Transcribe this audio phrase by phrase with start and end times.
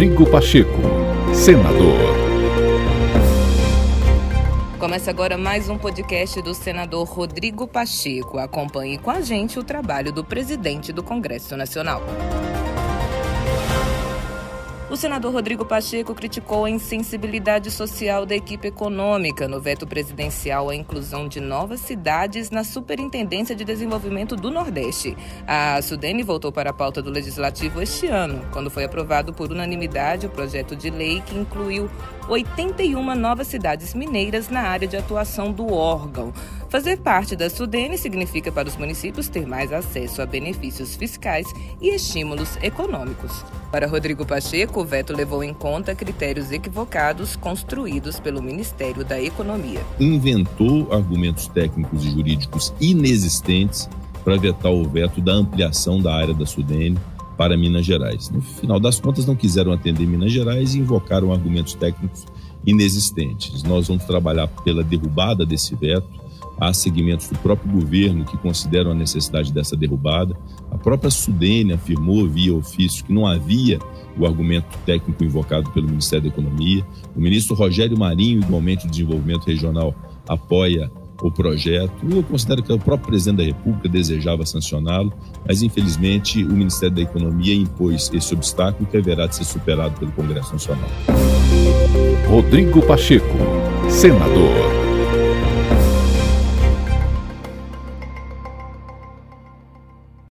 [0.00, 0.80] Rodrigo Pacheco,
[1.34, 1.98] senador.
[4.78, 8.38] Começa agora mais um podcast do senador Rodrigo Pacheco.
[8.38, 12.00] Acompanhe com a gente o trabalho do presidente do Congresso Nacional.
[14.90, 20.74] O senador Rodrigo Pacheco criticou a insensibilidade social da equipe econômica no veto presidencial à
[20.74, 25.16] inclusão de novas cidades na Superintendência de Desenvolvimento do Nordeste.
[25.46, 30.26] A Sudene voltou para a pauta do Legislativo este ano, quando foi aprovado por unanimidade
[30.26, 31.88] o projeto de lei que incluiu
[32.28, 36.32] 81 novas cidades mineiras na área de atuação do órgão.
[36.70, 41.48] Fazer parte da Sudene significa para os municípios ter mais acesso a benefícios fiscais
[41.82, 43.44] e estímulos econômicos.
[43.72, 49.80] Para Rodrigo Pacheco, o veto levou em conta critérios equivocados construídos pelo Ministério da Economia.
[49.98, 53.90] Inventou argumentos técnicos e jurídicos inexistentes
[54.22, 56.96] para vetar o veto da ampliação da área da Sudene
[57.36, 58.30] para Minas Gerais.
[58.30, 62.26] No final das contas, não quiseram atender Minas Gerais e invocaram argumentos técnicos
[62.64, 63.64] inexistentes.
[63.64, 66.29] Nós vamos trabalhar pela derrubada desse veto.
[66.60, 70.36] Há segmentos do próprio governo que consideram a necessidade dessa derrubada.
[70.70, 73.78] A própria Sudene afirmou via ofício que não havia
[74.18, 76.84] o argumento técnico invocado pelo Ministério da Economia.
[77.16, 79.94] O ministro Rogério Marinho, igualmente do Desenvolvimento Regional,
[80.28, 80.90] apoia
[81.22, 81.92] o projeto.
[82.10, 85.12] Eu considero que o próprio presidente da República desejava sancioná-lo,
[85.46, 90.12] mas infelizmente o Ministério da Economia impôs esse obstáculo que haverá de ser superado pelo
[90.12, 90.88] Congresso Nacional.
[92.28, 93.36] Rodrigo Pacheco,
[93.88, 94.79] senador.